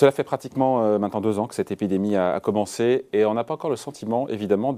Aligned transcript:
Cela 0.00 0.12
fait 0.12 0.24
pratiquement 0.24 0.82
euh, 0.82 0.98
maintenant 0.98 1.20
deux 1.20 1.38
ans 1.38 1.46
que 1.46 1.54
cette 1.54 1.72
épidémie 1.72 2.16
a, 2.16 2.40
commencé 2.40 3.04
et 3.12 3.26
on 3.26 3.34
n'a 3.34 3.44
pas 3.44 3.52
encore 3.52 3.68
le 3.68 3.76
sentiment, 3.76 4.26
évidemment, 4.30 4.74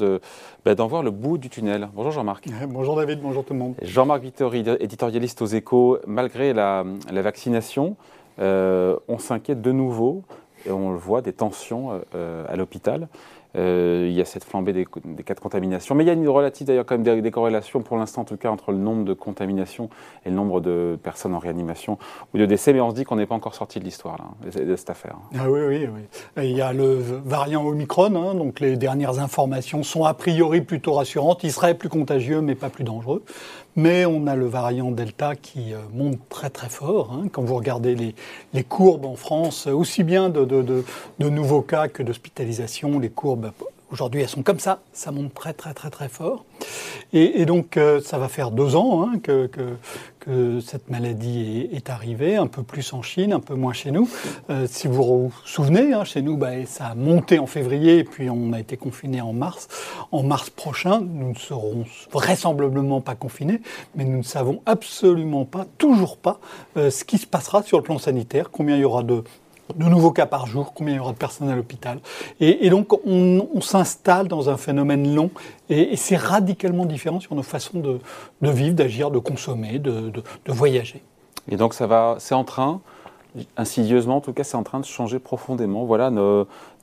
bah, 0.65 0.75
d'en 0.75 0.89
voir 0.89 1.05
le 1.05 1.13
bout 1.13 1.39
du 1.39 1.49
tunnel. 1.49 1.91
Bonjour 1.95 2.11
Jean-Marc. 2.11 2.49
Bonjour 2.67 2.97
David, 2.97 3.21
bonjour 3.23 3.45
tout 3.45 3.53
le 3.53 3.61
monde. 3.61 3.75
Jean-Marc 3.83 4.21
Vittori, 4.21 4.65
éditorialiste 4.81 5.41
aux 5.41 5.47
échos. 5.47 5.99
Malgré 6.09 6.53
la, 6.53 6.85
vaccination, 7.09 7.95
euh, 8.41 8.97
on 9.07 9.19
s'inquiète 9.19 9.63
de 9.63 9.71
nouveau 9.71 10.25
et 10.67 10.73
on 10.73 10.91
le 10.91 10.99
voit 10.99 11.23
des 11.23 11.33
tensions 11.33 12.01
euh, 12.17 12.45
à 12.49 12.57
l'hôpital. 12.57 13.07
Euh, 13.57 14.07
il 14.09 14.15
y 14.15 14.21
a 14.21 14.25
cette 14.25 14.45
flambée 14.45 14.73
des, 14.73 14.87
cas 14.87 15.35
de 15.35 15.41
contamination. 15.41 15.95
Mais 15.95 16.05
il 16.05 16.07
y 16.07 16.11
a 16.11 16.15
une 16.15 16.29
relative, 16.29 16.67
d'ailleurs, 16.67 16.87
quand 16.87 16.99
même 16.99 17.21
des, 17.21 17.31
corrélations, 17.31 17.83
pour 17.83 17.97
l'instant 17.97 18.23
en 18.23 18.25
tout 18.25 18.37
cas, 18.37 18.51
entre 18.51 18.73
le 18.73 18.79
nombre 18.79 19.05
de 19.05 19.13
contaminations 19.13 19.91
et 20.25 20.31
le 20.31 20.35
nombre 20.35 20.61
de 20.61 20.99
personnes 21.03 21.35
en 21.35 21.39
réanimation 21.39 21.99
ou 22.33 22.39
de 22.39 22.47
décès. 22.47 22.73
Mais 22.73 22.81
on 22.81 22.91
se 22.91 22.95
dit 22.95 23.05
qu'on 23.05 23.17
n'est 23.17 23.27
pas 23.27 23.35
encore 23.35 23.55
sorti 23.55 23.79
de 23.79 23.85
l'histoire, 23.85 24.17
là, 24.19 24.51
de, 24.51 24.77
cette 24.77 24.91
affaire. 24.91 25.17
Ah 25.39 25.51
oui, 25.51 25.61
oui, 25.67 25.89
oui. 25.93 26.45
il 26.45 26.57
y 26.57 26.63
a 26.63 26.73
le 26.73 26.99
variant 27.25 27.65
Omicron, 27.65 28.15
hein, 28.17 28.35
donc 28.35 28.61
les 28.61 28.77
dernières 28.77 29.19
informations 29.19 29.83
sont 29.83 30.05
a 30.05 30.15
priori 30.15 30.63
plutôt 30.63 30.95
rassurantes. 30.95 31.45
Il 31.45 31.53
serait 31.53 31.75
plus 31.75 31.89
contagieux, 31.89 32.41
mais 32.41 32.55
pas 32.55 32.71
plus 32.71 32.85
dangereux. 32.85 33.23
Mais 33.75 34.05
on 34.05 34.27
a 34.27 34.37
le 34.37 34.45
variant 34.45 34.91
Delta 34.91 35.35
qui 35.35 35.73
euh, 35.73 35.79
monte 35.95 36.19
très 36.29 36.51
très 36.51 36.69
fort. 36.69 37.11
Hein. 37.13 37.29
Quand 37.33 37.43
vous 37.43 37.55
regardez 37.55 37.95
les, 38.53 38.65
courbes 38.65 39.07
en 39.07 39.17
France, 39.17 39.67
aussi 39.67 40.05
bien 40.05 40.29
de, 40.29 40.45
de 40.45 41.29
nouveaux 41.29 41.63
cas 41.63 41.89
que 41.89 42.03
d'hospitalisation, 42.03 42.99
les 42.99 43.09
courbes 43.09 43.42
Aujourd'hui, 43.93 44.23
elles 44.23 44.29
sont 44.29 44.43
comme 44.43 44.59
ça, 44.59 44.81
ça 44.95 45.13
monte 45.13 45.35
très 45.35 45.53
très 45.53 45.75
très 45.75 45.91
très 45.91 46.09
fort. 46.09 46.47
Et, 47.13 47.45
donc, 47.45 47.77
euh, 47.77 48.01
ça 48.01 48.17
va 48.17 48.29
faire 48.29 48.51
deux 48.51 48.75
ans 48.75 49.07
hein, 49.07 49.19
que, 49.23 49.47
que, 49.47 50.61
cette 50.61 50.89
maladie 50.89 51.69
est, 51.73 51.91
arrivée, 51.91 52.37
un 52.37 52.47
peu 52.47 52.63
plus 52.63 52.93
en 52.95 53.03
Chine, 53.03 53.35
un 53.35 53.41
peu 53.41 53.55
moins 53.55 53.75
chez 53.75 53.91
nous. 53.91 54.09
Euh, 54.49 54.67
si 54.71 54.87
vous 54.87 55.03
vous 55.03 55.35
souvenez, 55.45 55.93
hein, 55.93 56.05
chez 56.05 56.23
nous, 56.23 56.39
bah, 56.39 56.65
ça 56.65 56.87
a 56.87 56.95
monté 56.95 57.39
en 57.39 57.47
février 57.47 57.99
et 57.99 58.05
puis 58.05 58.31
on 58.31 58.55
a 58.55 58.61
été 58.61 58.79
confiné 58.79 59.21
en 59.21 59.35
mars. 59.35 59.69
En 60.11 60.23
mars 60.23 60.49
prochain, 60.49 61.01
nous 61.01 61.31
ne 61.31 61.35
serons 61.35 61.85
vraisemblablement 62.13 63.03
pas 63.03 63.17
confinés, 63.17 63.61
mais 63.95 64.05
nous 64.05 64.19
ne 64.19 64.23
savons 64.23 64.63
absolument 64.65 65.45
pas, 65.45 65.67
toujours 65.77 66.17
pas, 66.17 66.41
euh, 66.79 66.89
ce 66.89 67.05
qui 67.05 67.19
se 67.19 67.27
passera 67.27 67.63
sur 67.63 67.77
le 67.77 67.83
plan 67.83 67.99
sanitaire, 67.99 68.51
combien 68.51 68.77
il 68.77 68.83
y 68.83 68.85
aura 68.85 69.03
de 69.03 69.23
de 69.77 69.85
nouveaux 69.85 70.11
cas 70.11 70.27
par 70.27 70.47
jour, 70.47 70.73
combien 70.75 70.95
il 70.95 70.97
y 70.97 71.01
aura 71.01 71.13
de 71.13 71.19
personnes 71.19 71.49
à 71.49 71.57
l'hôpital. 71.57 71.99
Et, 72.41 72.71
donc 72.71 72.93
on, 73.07 73.61
s'installe 73.61 74.29
dans 74.29 74.51
un 74.51 74.57
phénomène 74.57 75.15
long 75.15 75.31
et, 75.69 75.97
c'est 75.97 76.17
radicalement 76.17 76.85
différent 76.85 77.21
sur 77.21 77.35
nos 77.35 77.43
façons 77.43 77.79
de, 77.81 78.01
vivre, 78.43 78.75
d'agir, 78.75 79.11
de 79.11 79.19
consommer, 79.19 79.79
de, 79.79 80.13
voyager. 80.47 81.03
Et 81.51 81.57
donc 81.57 81.75
ça 81.75 81.87
va, 81.87 82.17
c'est 82.19 82.35
en 82.35 82.45
train, 82.45 82.81
insidieusement 83.57 84.17
en 84.17 84.21
tout 84.21 84.33
cas, 84.33 84.45
c'est 84.45 84.57
en 84.57 84.63
train 84.63 84.81
de 84.81 84.85
changer 84.85 85.19
profondément. 85.19 85.85
Voilà 85.85 86.11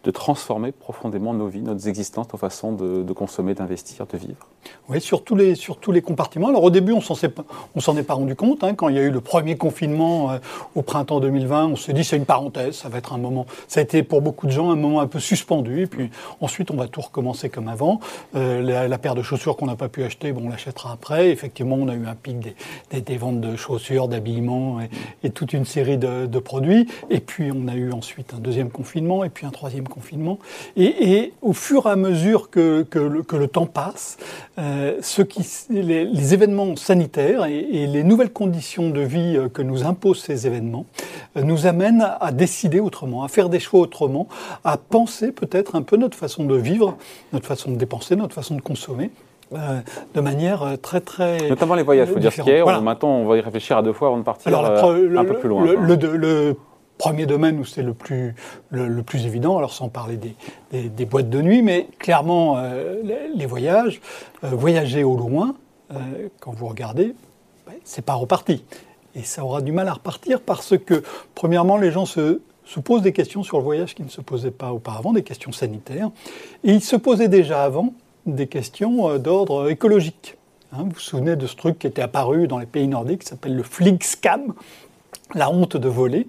de 0.03 0.11
transformer 0.11 0.71
profondément 0.71 1.33
nos 1.33 1.47
vies, 1.47 1.61
notre 1.61 1.87
existence, 1.87 2.31
nos 2.31 2.39
façons 2.39 2.71
de, 2.71 3.13
consommer, 3.13 3.53
d'investir, 3.53 4.05
de 4.07 4.17
vivre. 4.17 4.47
Oui, 4.89 4.99
sur 5.01 5.23
tous 5.23 5.35
les, 5.35 5.55
sur 5.55 5.77
tous 5.77 5.91
les 5.91 6.01
compartiments. 6.01 6.47
Alors 6.49 6.63
au 6.63 6.69
début, 6.69 6.93
on 6.93 7.01
s'en 7.01 7.15
s'en 7.15 7.97
est 7.97 8.03
pas 8.03 8.13
rendu 8.13 8.35
compte. 8.35 8.63
Hein. 8.63 8.73
Quand 8.73 8.89
il 8.89 8.95
y 8.95 8.99
a 8.99 9.03
eu 9.03 9.11
le 9.11 9.21
premier 9.21 9.55
confinement 9.55 10.31
euh, 10.31 10.37
au 10.75 10.81
printemps 10.81 11.19
2020, 11.19 11.67
on 11.67 11.75
s'est 11.75 11.93
dit 11.93 12.03
c'est 12.03 12.17
une 12.17 12.25
parenthèse, 12.25 12.75
ça 12.75 12.89
va 12.89 12.97
être 12.97 13.13
un 13.13 13.17
moment. 13.17 13.45
Ça 13.67 13.79
a 13.79 13.83
été 13.83 14.03
pour 14.03 14.21
beaucoup 14.21 14.47
de 14.47 14.51
gens 14.51 14.71
un 14.71 14.75
moment 14.75 14.99
un 15.01 15.07
peu 15.07 15.19
suspendu. 15.19 15.83
Et 15.83 15.87
puis 15.87 16.09
ensuite, 16.41 16.71
on 16.71 16.75
va 16.75 16.87
tout 16.87 17.01
recommencer 17.01 17.49
comme 17.49 17.67
avant. 17.67 17.99
Euh, 18.35 18.87
la, 18.87 18.97
paire 18.97 19.15
de 19.15 19.21
chaussures 19.21 19.55
qu'on 19.55 19.67
n'a 19.67 19.75
pas 19.75 19.89
pu 19.89 20.03
acheter, 20.03 20.33
bon, 20.33 20.41
on 20.45 20.49
l'achètera 20.49 20.91
après. 20.91 21.29
Effectivement, 21.29 21.77
on 21.79 21.87
a 21.87 21.93
eu 21.93 22.05
un 22.05 22.15
pic 22.15 22.39
des, 22.39 23.01
des, 23.01 23.17
ventes 23.17 23.39
de 23.41 23.55
chaussures, 23.55 24.07
d'habillement 24.07 24.79
et, 25.23 25.29
toute 25.29 25.53
une 25.53 25.65
série 25.65 25.97
de, 25.97 26.25
de 26.25 26.39
produits. 26.39 26.87
Et 27.09 27.19
puis 27.19 27.51
on 27.51 27.67
a 27.67 27.75
eu 27.75 27.91
ensuite 27.91 28.33
un 28.33 28.39
deuxième 28.39 28.69
confinement 28.69 29.23
et 29.23 29.29
puis 29.29 29.45
un 29.45 29.51
troisième 29.51 29.87
confinement. 29.87 30.39
Et, 30.75 31.33
au 31.41 31.53
fur 31.53 31.85
et 31.85 31.89
à 31.89 31.95
mesure 31.95 32.49
que, 32.49 32.83
que, 32.83 32.99
le, 32.99 33.47
temps 33.47 33.65
passe, 33.65 34.17
euh, 34.59 34.97
ce 35.01 35.21
qui, 35.21 35.47
les, 35.69 36.33
événements 36.33 36.75
sanitaires 36.75 37.45
et, 37.45 37.87
les 37.87 38.03
nouvelles 38.03 38.33
conditions 38.33 38.89
de 38.89 38.99
vie 38.99 39.37
euh, 39.37 39.47
que 39.47 39.61
nous 39.61 39.85
imposent 39.85 40.21
ces 40.21 40.47
événements 40.47 40.85
euh, 41.37 41.43
nous 41.43 41.65
amènent 41.65 42.05
à 42.19 42.31
décider 42.33 42.81
autrement, 42.81 43.23
à 43.23 43.29
faire 43.29 43.47
des 43.47 43.59
choix 43.59 43.79
autrement, 43.79 44.27
à 44.65 44.75
penser 44.75 45.31
peut-être 45.31 45.75
un 45.75 45.81
peu 45.81 45.95
notre 45.95 46.17
façon 46.17 46.43
de 46.43 46.55
vivre, 46.55 46.97
notre 47.31 47.45
façon 47.45 47.71
de 47.71 47.77
dépenser, 47.77 48.17
notre 48.17 48.35
façon 48.35 48.55
de 48.55 48.61
consommer. 48.61 49.11
de 50.13 50.21
manière 50.21 50.77
très 50.81 50.99
très 50.99 51.47
notamment 51.49 51.75
les 51.75 51.83
voyages. 51.83 52.09
Il 52.09 52.13
faut 52.13 52.19
dire 52.19 52.33
ce 52.33 52.41
qu'il 52.41 52.53
y 52.53 52.59
a. 52.59 52.81
Maintenant, 52.81 53.09
on 53.09 53.25
va 53.27 53.37
y 53.37 53.41
réfléchir 53.41 53.77
à 53.77 53.81
deux 53.81 53.93
fois 53.93 54.09
avant 54.09 54.17
de 54.17 54.23
partir 54.23 54.53
un 54.59 55.25
peu 55.25 55.39
plus 55.39 55.49
loin. 55.49 55.65
Le, 55.65 55.95
le, 55.95 56.57
premier 56.99 57.25
domaine 57.25 57.57
où 57.59 57.65
c'est 57.65 57.81
le 57.81 57.93
plus, 57.93 58.35
évident, 59.25 59.57
alors 59.57 59.73
sans 59.73 59.89
parler 59.89 60.19
des, 60.71 61.05
boîtes 61.05 61.29
de 61.29 61.41
nuit, 61.41 61.63
mais 61.63 61.87
clairement 61.97 62.57
euh, 62.57 63.01
les, 63.33 63.45
voyages, 63.47 64.01
euh, 64.43 64.49
voyager 64.49 65.03
au 65.03 65.15
loin, 65.15 65.55
euh, 65.91 66.27
quand 66.41 66.51
vous 66.51 66.67
regardez, 66.67 67.15
c'est 67.83 68.05
pas 68.05 68.13
reparti. 68.13 68.63
Et 69.15 69.23
ça 69.23 69.43
aura 69.43 69.61
du 69.61 69.71
mal 69.71 69.87
à 69.87 69.93
repartir 69.93 70.41
parce 70.41 70.77
que, 70.77 71.01
premièrement, 71.33 71.77
les 71.77 71.89
gens 71.89 72.05
se, 72.05 72.41
se 72.65 72.79
posent 72.79 73.01
des 73.01 73.13
questions 73.13 73.43
sur 73.43 73.57
le 73.57 73.63
voyage 73.63 73.95
qui 73.95 74.03
ne 74.03 74.09
se 74.09 74.21
posaient 74.21 74.51
pas 74.51 74.73
auparavant, 74.73 75.13
des 75.13 75.23
questions 75.23 75.53
sanitaires. 75.53 76.11
Et 76.65 76.73
ils 76.73 76.83
se 76.83 76.97
posaient 76.97 77.29
déjà 77.29 77.63
avant 77.63 77.93
des 78.25 78.47
questions 78.47 79.17
d'ordre 79.17 79.69
écologique. 79.69 80.35
Hein, 80.73 80.83
vous 80.83 80.91
vous 80.91 80.99
souvenez 80.99 81.35
de 81.35 81.47
ce 81.47 81.55
truc 81.55 81.79
qui 81.79 81.87
était 81.87 82.01
apparu 82.01 82.47
dans 82.47 82.59
les 82.59 82.67
pays 82.67 82.87
nordiques, 82.87 83.21
qui 83.21 83.27
s'appelle 83.27 83.55
le 83.55 83.63
Fligscam, 83.63 84.53
la 85.35 85.51
honte 85.51 85.77
de 85.77 85.89
voler. 85.89 86.27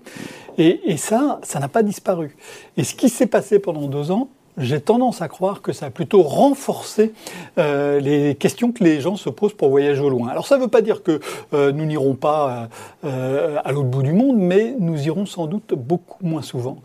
Et, 0.58 0.96
ça, 0.98 1.40
ça 1.42 1.58
n'a 1.58 1.68
pas 1.68 1.82
disparu. 1.82 2.36
Et 2.76 2.84
ce 2.84 2.94
qui 2.94 3.08
s'est 3.08 3.26
passé 3.26 3.58
pendant 3.58 3.86
deux 3.86 4.10
ans, 4.10 4.28
j'ai 4.58 4.80
tendance 4.80 5.22
à 5.22 5.28
croire 5.28 5.62
que 5.62 5.72
ça 5.72 5.86
a 5.86 5.90
plutôt 5.90 6.22
renforcé 6.22 7.14
euh, 7.56 7.98
les 7.98 8.34
questions 8.34 8.72
que 8.72 8.84
les 8.84 9.00
gens 9.00 9.16
se 9.16 9.30
posent 9.30 9.54
pour 9.54 9.70
voyager 9.70 10.02
au 10.02 10.10
loin. 10.10 10.28
Alors 10.28 10.46
ça 10.46 10.58
ne 10.58 10.62
veut 10.62 10.68
pas 10.68 10.82
dire 10.82 11.02
que 11.02 11.20
euh, 11.54 11.72
nous 11.72 11.86
n'irons 11.86 12.14
pas 12.14 12.68
euh, 13.04 13.56
à 13.64 13.72
l'autre 13.72 13.88
bout 13.88 14.02
du 14.02 14.12
monde, 14.12 14.36
mais 14.36 14.74
nous 14.78 15.06
irons 15.06 15.24
sans 15.24 15.46
doute 15.46 15.72
beaucoup 15.74 16.26
moins 16.26 16.42
souvent 16.42 16.78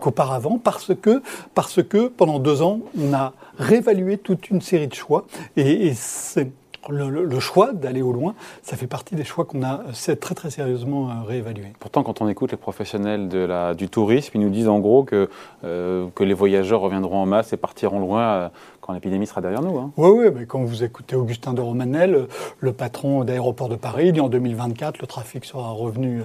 qu'auparavant 0.00 0.58
parce 0.58 0.94
que, 0.94 1.22
parce 1.54 1.82
que 1.82 2.08
pendant 2.08 2.38
deux 2.38 2.62
ans, 2.62 2.80
on 2.98 3.12
a 3.12 3.34
réévalué 3.58 4.16
toute 4.16 4.48
une 4.48 4.62
série 4.62 4.88
de 4.88 4.94
choix 4.94 5.26
et, 5.56 5.88
et 5.88 5.94
c'est 5.94 6.48
le, 6.88 7.40
choix 7.40 7.72
d'aller 7.72 8.02
au 8.02 8.12
loin, 8.12 8.34
ça 8.62 8.76
fait 8.76 8.86
partie 8.86 9.14
des 9.14 9.24
choix 9.24 9.44
qu'on 9.44 9.62
a 9.62 9.80
très 10.20 10.34
très 10.34 10.50
sérieusement 10.50 11.10
euh, 11.10 11.12
réévalués. 11.26 11.72
Pourtant, 11.78 12.02
quand 12.02 12.20
on 12.20 12.28
écoute 12.28 12.52
les 12.52 12.56
professionnels 12.56 13.28
du 13.76 13.88
tourisme, 13.88 14.32
ils 14.34 14.40
nous 14.40 14.50
disent 14.50 14.68
en 14.68 14.78
gros 14.78 15.04
que, 15.04 15.28
euh, 15.64 16.06
que 16.14 16.24
les 16.24 16.34
voyageurs 16.34 16.80
reviendront 16.80 17.18
en 17.18 17.26
masse 17.26 17.52
et 17.52 17.56
partiront 17.56 18.00
loin 18.00 18.22
euh, 18.22 18.48
l'épidémie 18.92 19.26
sera 19.26 19.40
derrière 19.40 19.62
nous. 19.62 19.78
Hein. 19.78 19.92
Oui, 19.96 20.10
oui, 20.10 20.26
mais 20.34 20.46
quand 20.46 20.62
vous 20.62 20.84
écoutez 20.84 21.16
Augustin 21.16 21.52
de 21.52 21.60
Romanel, 21.60 22.26
le 22.60 22.72
patron 22.72 23.24
d'aéroport 23.24 23.68
de 23.68 23.76
Paris, 23.76 24.08
il 24.08 24.12
dit 24.12 24.20
en 24.20 24.28
2024, 24.28 25.00
le 25.00 25.06
trafic 25.06 25.44
sera 25.44 25.70
revenu 25.70 26.22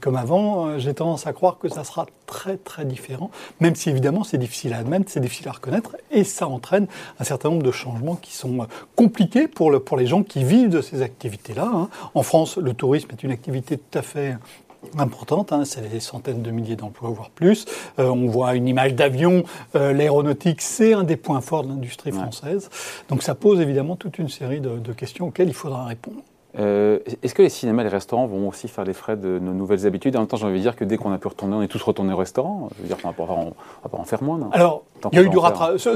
comme 0.00 0.16
avant. 0.16 0.78
J'ai 0.78 0.94
tendance 0.94 1.26
à 1.26 1.32
croire 1.32 1.58
que 1.58 1.68
ça 1.68 1.84
sera 1.84 2.06
très 2.26 2.56
très 2.56 2.84
différent, 2.84 3.30
même 3.60 3.74
si 3.74 3.90
évidemment 3.90 4.24
c'est 4.24 4.38
difficile 4.38 4.72
à 4.72 4.78
admettre, 4.78 5.04
c'est 5.08 5.20
difficile 5.20 5.48
à 5.48 5.52
reconnaître, 5.52 5.96
et 6.10 6.24
ça 6.24 6.48
entraîne 6.48 6.86
un 7.18 7.24
certain 7.24 7.50
nombre 7.50 7.62
de 7.62 7.70
changements 7.70 8.16
qui 8.16 8.34
sont 8.34 8.66
compliqués 8.96 9.48
pour 9.48 9.70
les 9.70 10.06
gens 10.06 10.22
qui 10.22 10.44
vivent 10.44 10.70
de 10.70 10.80
ces 10.80 11.02
activités-là. 11.02 11.70
Hein. 11.72 11.88
En 12.14 12.22
France, 12.22 12.56
le 12.56 12.74
tourisme 12.74 13.08
est 13.12 13.22
une 13.22 13.30
activité 13.30 13.78
tout 13.78 13.98
à 13.98 14.02
fait 14.02 14.36
importante, 14.98 15.52
hein. 15.52 15.64
c'est 15.64 15.88
des 15.88 16.00
centaines 16.00 16.42
de 16.42 16.50
milliers 16.50 16.76
d'emplois, 16.76 17.10
voire 17.10 17.30
plus. 17.30 17.66
Euh, 17.98 18.08
on 18.08 18.26
voit 18.28 18.54
une 18.54 18.68
image 18.68 18.94
d'avion, 18.94 19.44
euh, 19.74 19.92
l'aéronautique, 19.92 20.60
c'est 20.60 20.92
un 20.92 21.04
des 21.04 21.16
points 21.16 21.40
forts 21.40 21.64
de 21.64 21.68
l'industrie 21.68 22.12
française. 22.12 22.70
Donc 23.08 23.22
ça 23.22 23.34
pose 23.34 23.60
évidemment 23.60 23.96
toute 23.96 24.18
une 24.18 24.28
série 24.28 24.60
de, 24.60 24.78
de 24.78 24.92
questions 24.92 25.28
auxquelles 25.28 25.48
il 25.48 25.54
faudra 25.54 25.84
répondre. 25.86 26.22
Euh, 26.58 26.98
est-ce 27.22 27.34
que 27.34 27.42
les 27.42 27.48
cinémas 27.48 27.82
et 27.82 27.84
les 27.84 27.90
restaurants 27.90 28.26
vont 28.26 28.48
aussi 28.48 28.68
faire 28.68 28.84
les 28.84 28.92
frais 28.92 29.16
de 29.16 29.38
nos 29.38 29.52
nouvelles 29.52 29.86
habitudes? 29.86 30.16
En 30.16 30.20
même 30.20 30.28
temps, 30.28 30.36
j'ai 30.36 30.46
envie 30.46 30.58
de 30.58 30.62
dire 30.62 30.76
que 30.76 30.84
dès 30.84 30.96
qu'on 30.96 31.12
a 31.12 31.18
pu 31.18 31.28
retourner, 31.28 31.56
on 31.56 31.62
est 31.62 31.68
tous 31.68 31.82
retournés 31.82 32.12
au 32.12 32.16
restaurant. 32.16 32.68
Je 32.76 32.82
veux 32.82 32.88
dire 32.88 32.98
qu'on 32.98 33.08
va 33.08 33.14
pas 33.14 33.98
en 33.98 34.04
faire 34.04 34.22
moins. 34.22 34.38
Non? 34.38 34.50
Alors, 34.52 34.84
il 35.10 35.18
y 35.18 35.22
a 35.22 35.24
eu 35.24 35.30
du 35.30 35.38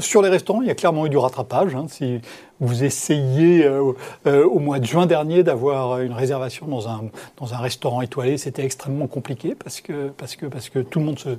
Sur 0.00 0.22
les 0.22 0.28
restaurants, 0.28 0.62
il 0.62 0.68
y 0.68 0.70
a 0.70 0.74
clairement 0.74 1.06
eu 1.06 1.10
du 1.10 1.18
rattrapage. 1.18 1.74
Hein. 1.74 1.86
Si 1.88 2.20
vous 2.60 2.84
essayez 2.84 3.64
euh, 3.64 3.92
euh, 4.26 4.44
au 4.46 4.58
mois 4.58 4.78
de 4.78 4.86
juin 4.86 5.06
dernier 5.06 5.42
d'avoir 5.42 6.00
une 6.00 6.12
réservation 6.12 6.66
dans 6.66 6.88
un, 6.88 7.02
dans 7.38 7.52
un 7.54 7.58
restaurant 7.58 8.00
étoilé, 8.00 8.38
c'était 8.38 8.64
extrêmement 8.64 9.06
compliqué 9.06 9.54
parce 9.54 9.80
que, 9.80 10.08
parce 10.16 10.36
que, 10.36 10.46
parce 10.46 10.70
que 10.70 10.78
tout 10.78 11.00
le 11.00 11.04
monde 11.04 11.18
se, 11.18 11.30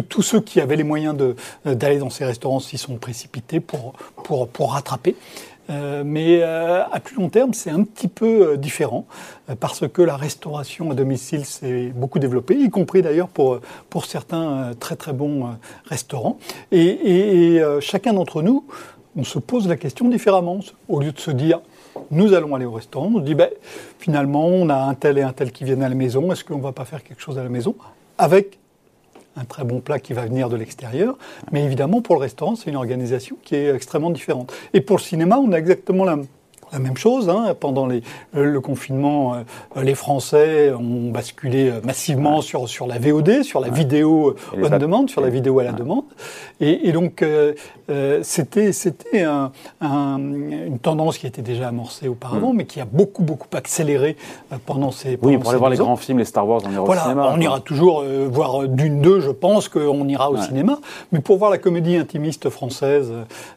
tous 0.00 0.22
ceux 0.22 0.40
qui 0.40 0.60
avaient 0.60 0.76
les 0.76 0.84
moyens 0.84 1.16
d'aller 1.64 1.98
dans 1.98 2.10
ces 2.10 2.24
restaurants 2.24 2.60
s'y 2.60 2.76
sont 2.76 2.96
précipités 2.96 3.60
pour, 3.60 3.94
pour, 4.24 4.48
pour 4.48 4.72
rattraper. 4.72 5.16
Euh, 5.70 6.02
mais 6.04 6.40
euh, 6.42 6.82
à 6.84 7.00
plus 7.00 7.16
long 7.16 7.28
terme, 7.28 7.52
c'est 7.52 7.70
un 7.70 7.82
petit 7.82 8.08
peu 8.08 8.52
euh, 8.52 8.56
différent 8.56 9.06
parce 9.60 9.86
que 9.88 10.02
la 10.02 10.16
restauration 10.16 10.90
à 10.90 10.94
domicile 10.94 11.44
s'est 11.44 11.92
beaucoup 11.94 12.18
développée, 12.18 12.54
y 12.56 12.70
compris 12.70 13.02
d'ailleurs 13.02 13.28
pour, 13.28 13.60
pour 13.90 14.06
certains 14.06 14.72
très 14.78 14.96
très 14.96 15.12
bons 15.12 15.56
restaurants. 15.86 16.38
Et, 16.70 17.56
et 17.56 17.62
chacun 17.80 18.12
d'entre 18.12 18.42
nous, 18.42 18.64
on 19.16 19.24
se 19.24 19.38
pose 19.38 19.66
la 19.66 19.76
question 19.76 20.08
différemment. 20.08 20.60
Au 20.88 21.00
lieu 21.00 21.12
de 21.12 21.18
se 21.18 21.30
dire 21.30 21.60
nous 22.10 22.34
allons 22.34 22.54
aller 22.54 22.66
au 22.66 22.72
restaurant, 22.72 23.10
on 23.14 23.18
se 23.18 23.24
dit 23.24 23.34
ben, 23.34 23.48
finalement 23.98 24.46
on 24.46 24.68
a 24.68 24.76
un 24.76 24.94
tel 24.94 25.16
et 25.16 25.22
un 25.22 25.32
tel 25.32 25.50
qui 25.50 25.64
viennent 25.64 25.82
à 25.82 25.88
la 25.88 25.94
maison, 25.94 26.30
est-ce 26.30 26.44
qu'on 26.44 26.58
ne 26.58 26.62
va 26.62 26.72
pas 26.72 26.84
faire 26.84 27.02
quelque 27.02 27.22
chose 27.22 27.38
à 27.38 27.42
la 27.42 27.48
maison 27.48 27.74
avec 28.18 28.58
un 29.38 29.44
très 29.44 29.64
bon 29.64 29.80
plat 29.80 29.98
qui 29.98 30.12
va 30.12 30.26
venir 30.26 30.48
de 30.48 30.56
l'extérieur. 30.56 31.16
Mais 31.52 31.64
évidemment, 31.64 32.00
pour 32.02 32.16
le 32.16 32.20
restaurant, 32.20 32.56
c'est 32.56 32.70
une 32.70 32.76
organisation 32.76 33.36
qui 33.42 33.54
est 33.54 33.74
extrêmement 33.74 34.10
différente. 34.10 34.52
Et 34.74 34.80
pour 34.80 34.96
le 34.96 35.02
cinéma, 35.02 35.38
on 35.38 35.52
a 35.52 35.58
exactement 35.58 36.04
la, 36.04 36.18
la 36.72 36.78
même 36.78 36.96
chose, 36.96 37.28
hein. 37.28 37.54
pendant 37.58 37.86
les, 37.86 38.02
euh, 38.36 38.44
le 38.44 38.60
confinement, 38.60 39.34
euh, 39.34 39.82
les 39.82 39.94
Français 39.94 40.72
ont 40.72 41.10
basculé 41.10 41.70
euh, 41.70 41.80
massivement 41.84 42.40
sur, 42.40 42.68
sur 42.68 42.86
la 42.86 42.98
VOD, 42.98 43.42
sur 43.42 43.60
la 43.60 43.68
vidéo 43.68 44.34
on 44.54 44.78
demande, 44.78 45.10
sur 45.10 45.20
la 45.20 45.30
vidéo 45.30 45.58
à 45.58 45.64
la 45.64 45.72
demande. 45.72 46.04
Et, 46.60 46.88
et 46.88 46.92
donc, 46.92 47.22
euh, 47.22 47.54
c'était 48.22 48.72
c'était 48.72 49.22
un, 49.22 49.50
un, 49.80 50.18
une 50.18 50.78
tendance 50.78 51.18
qui 51.18 51.26
était 51.26 51.42
déjà 51.42 51.68
amorcée 51.68 52.08
auparavant, 52.08 52.52
mm. 52.52 52.56
mais 52.56 52.64
qui 52.66 52.80
a 52.80 52.84
beaucoup, 52.84 53.22
beaucoup 53.22 53.48
accéléré 53.56 54.16
pendant 54.66 54.90
ces 54.90 55.16
pendant 55.16 55.32
Oui, 55.32 55.38
pour 55.38 55.50
aller 55.50 55.58
voir 55.58 55.70
les 55.70 55.76
grands 55.76 55.96
films, 55.96 56.18
les 56.18 56.24
Star 56.24 56.46
Wars, 56.46 56.60
on 56.66 56.72
ira 56.72 56.84
voilà, 56.84 57.02
au 57.02 57.04
cinéma. 57.04 57.32
On 57.34 57.40
ira 57.40 57.60
toujours 57.60 58.04
voir 58.30 58.68
d'une, 58.68 59.00
deux, 59.00 59.20
je 59.20 59.30
pense 59.30 59.68
qu'on 59.68 60.06
ira 60.08 60.30
au 60.30 60.36
cinéma. 60.36 60.78
Mais 61.12 61.20
pour 61.20 61.38
voir 61.38 61.50
la 61.50 61.58
comédie 61.58 61.96
intimiste 61.96 62.50
française, 62.50 63.12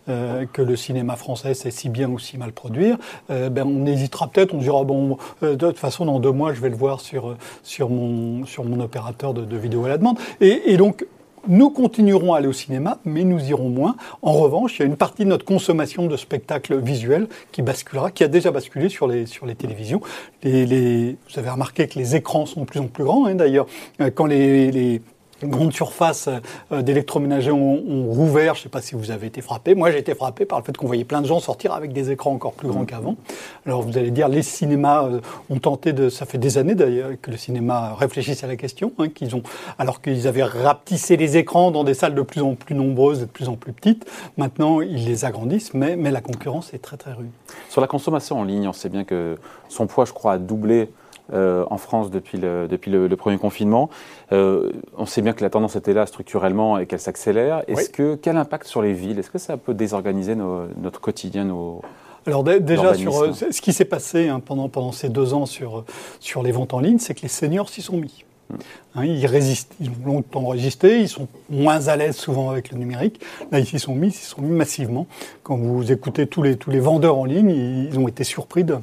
que 0.07 0.61
le 0.61 0.75
cinéma 0.75 1.15
français 1.15 1.53
sait 1.53 1.71
si 1.71 1.89
bien 1.89 2.09
ou 2.09 2.19
si 2.19 2.37
mal 2.37 2.51
produire, 2.51 2.97
euh, 3.30 3.50
ben, 3.50 3.65
on 3.68 3.86
hésitera 3.86 4.27
peut-être, 4.27 4.53
on 4.53 4.57
dira, 4.57 4.83
bon, 4.83 5.18
euh, 5.44 5.56
de 5.56 5.68
toute 5.68 5.80
façon, 5.80 6.06
dans 6.06 6.19
deux 6.19 6.31
mois, 6.31 6.53
je 6.53 6.62
vais 6.62 6.69
le 6.69 6.75
voir 6.75 7.01
sur, 7.01 7.36
sur, 7.63 7.89
mon, 7.89 8.44
opérateur 8.80 9.33
de, 9.33 9.57
vidéo 9.57 9.86
à 9.86 9.89
la 9.89 9.98
demande. 9.98 10.18
Et, 10.39 10.77
donc, 10.77 11.06
nous 11.48 11.71
continuerons 11.71 12.33
à 12.33 12.38
aller 12.38 12.48
au 12.48 12.53
cinéma, 12.53 13.00
mais 13.03 13.24
nous 13.24 13.50
irons 13.50 13.69
moins. 13.69 13.95
En 14.21 14.33
revanche, 14.33 14.77
il 14.77 14.80
y 14.81 14.83
a 14.83 14.86
une 14.86 14.95
partie 14.95 15.24
de 15.24 15.30
notre 15.30 15.45
consommation 15.45 16.06
de 16.06 16.15
spectacles 16.15 16.77
visuels 16.80 17.27
qui 17.51 17.62
basculera, 17.62 18.12
qui 18.12 18.24
a 18.24 18.27
déjà 18.27 18.51
basculé 18.51 18.89
sur 18.89 19.07
les, 19.07 19.25
télévisions. 19.57 20.01
Les, 20.44 21.18
vous 21.30 21.39
avez 21.39 21.50
remarqué 21.50 21.88
que 21.88 21.98
les 21.98 22.15
écrans 22.15 22.45
sont 22.45 22.62
de 22.62 22.65
plus 22.65 22.80
en 22.80 22.88
plus 22.88 23.03
grands. 23.03 23.25
Hein, 23.25 23.36
D'ailleurs, 23.36 23.65
euh, 24.01 24.12
quand 24.13 24.25
les 24.25 25.01
grandes 25.49 25.73
surfaces 25.73 26.29
euh, 26.71 26.81
d'électroménager 26.81 27.51
ont, 27.51 27.81
rouvert. 28.11 28.55
Je 28.55 28.59
ne 28.59 28.63
sais 28.63 28.69
pas 28.69 28.81
si 28.81 28.95
vous 28.95 29.11
avez 29.11 29.27
été 29.27 29.41
frappé. 29.41 29.75
Moi, 29.75 29.91
j'ai 29.91 29.99
été 29.99 30.15
frappé 30.15 30.45
par 30.45 30.59
le 30.59 30.65
fait 30.65 30.75
qu'on 30.75 30.88
voyait 30.88 31.03
plein 31.03 31.21
de 31.21 31.27
gens 31.27 31.39
sortir 31.39 31.73
avec 31.73 31.93
des 31.93 32.11
écrans 32.11 32.31
encore 32.31 32.53
plus 32.53 32.67
grands 32.67 32.85
qu'avant. 32.85 33.15
Alors, 33.65 33.81
vous 33.81 33.97
allez 33.97 34.11
dire, 34.11 34.27
les 34.27 34.43
cinémas 34.43 35.05
euh, 35.05 35.19
ont 35.49 35.59
tenté 35.59 35.93
de. 35.93 36.09
Ça 36.09 36.25
fait 36.25 36.38
des 36.38 36.57
années 36.57 36.75
d'ailleurs 36.75 37.11
que 37.21 37.31
le 37.31 37.38
cinéma 37.38 37.95
réfléchisse 37.95 38.43
à 38.43 38.47
la 38.47 38.55
question, 38.55 38.93
hein, 38.99 39.09
qu'ils 39.09 39.35
ont, 39.35 39.43
alors 39.77 40.01
qu'ils 40.01 40.27
avaient 40.27 40.43
rapetissé 40.43 41.17
les 41.17 41.38
écrans 41.38 41.71
dans 41.71 41.83
des 41.83 41.93
salles 41.93 42.15
de 42.15 42.21
plus 42.21 42.41
en 42.41 42.55
plus 42.55 42.75
nombreuses 42.75 43.19
et 43.19 43.25
de 43.25 43.31
plus 43.31 43.49
en 43.49 43.55
plus 43.55 43.73
petites. 43.73 44.05
Maintenant, 44.38 44.81
ils 44.81 45.05
les 45.05 45.25
agrandissent, 45.25 45.73
mais, 45.73 45.95
mais 45.95 46.11
la 46.11 46.21
concurrence 46.21 46.73
est 46.73 46.79
très 46.79 46.97
très 46.97 47.13
rude. 47.13 47.29
Sur 47.69 47.81
la 47.81 47.88
consommation 47.88 48.39
en 48.39 48.43
ligne, 48.43 48.67
on 48.67 48.73
sait 48.73 48.89
bien 48.89 49.03
que 49.03 49.38
son 49.69 49.88
poids, 49.88 50.05
je 50.05 50.13
crois, 50.13 50.33
a 50.33 50.38
doublé 50.38 50.89
euh, 51.33 51.63
en 51.69 51.77
France 51.77 52.12
depuis 52.12 52.38
le, 52.38 52.68
depuis 52.68 52.91
le, 52.91 53.15
premier 53.15 53.38
confinement. 53.38 53.89
Euh, 54.31 54.71
on 54.97 55.06
sait 55.06 55.21
bien 55.21 55.33
que 55.33 55.44
la 55.44 55.50
tendance 55.50 55.75
était 55.75 55.94
là 55.94 56.06
structurellement 56.06 56.77
et 56.77 56.85
qu'elle 56.85 57.00
s'accélère. 57.00 57.63
Est-ce 57.68 57.89
que 57.89 58.15
quel 58.15 58.38
impact 58.38 58.68
sur 58.68 58.81
les 58.81 58.94
villes 58.94 59.19
Est-ce 59.19 59.31
que 59.31 59.39
ça 59.39 59.57
peut 59.57 59.73
désorganiser 59.73 60.35
notre 60.35 61.00
quotidien, 61.00 61.45
nos 61.45 61.81
alors 62.27 62.44
déjà, 62.44 62.94
sur 62.94 63.23
euh, 63.23 63.31
ce 63.33 63.62
qui 63.62 63.73
s'est 63.73 63.85
passé 63.85 64.27
hein, 64.27 64.39
pendant, 64.39 64.69
pendant 64.69 64.91
ces 64.91 65.09
deux 65.09 65.33
ans 65.33 65.47
sur, 65.47 65.85
sur 66.19 66.44
les 66.44 66.51
ventes 66.51 66.73
en 66.73 66.79
ligne, 66.79 67.00
c'est 67.00 67.15
que 67.15 67.21
les 67.21 67.27
seniors 67.27 67.67
s'y 67.67 67.81
sont 67.81 67.97
mis. 67.97 68.25
Hmm. 68.51 68.56
Hein, 68.95 69.06
ils 69.06 69.25
résistent, 69.25 69.74
ils 69.79 69.89
ont 69.89 70.06
longtemps 70.06 70.47
résisté, 70.47 71.00
ils 71.00 71.09
sont 71.09 71.27
moins 71.50 71.88
à 71.88 71.95
l'aise 71.95 72.15
souvent 72.15 72.51
avec 72.51 72.71
le 72.71 72.77
numérique. 72.77 73.21
Là, 73.51 73.59
ils 73.59 73.65
s'y 73.65 73.79
sont 73.79 73.95
mis, 73.95 74.09
ils 74.09 74.13
s'y 74.13 74.25
sont 74.25 74.41
mis 74.41 74.51
massivement. 74.51 75.07
Quand 75.41 75.57
vous 75.57 75.91
écoutez 75.91 76.27
tous 76.27 76.44
les, 76.44 76.57
tous 76.57 76.69
les 76.69 76.79
vendeurs 76.79 77.17
en 77.17 77.25
ligne, 77.25 77.50
ils 77.50 77.97
ont 77.97 78.07
été 78.07 78.24
surpris 78.24 78.63
de, 78.63 78.75